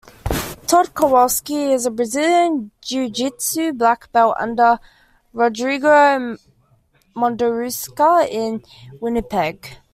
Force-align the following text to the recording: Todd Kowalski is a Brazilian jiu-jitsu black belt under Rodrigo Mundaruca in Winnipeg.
Todd 0.65 0.95
Kowalski 0.95 1.71
is 1.73 1.85
a 1.85 1.91
Brazilian 1.91 2.71
jiu-jitsu 2.81 3.71
black 3.73 4.11
belt 4.11 4.35
under 4.39 4.79
Rodrigo 5.31 5.89
Mundaruca 7.15 8.27
in 8.27 8.63
Winnipeg. 8.99 9.77